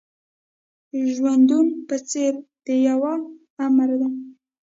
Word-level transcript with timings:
ژوندون 1.13 1.67
په 1.87 1.95
څېر 2.09 2.33
د 2.65 2.67
يوه 2.87 3.13
آمر 3.65 3.89
دی. 3.99 4.09